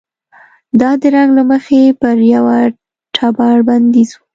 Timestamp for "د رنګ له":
1.01-1.43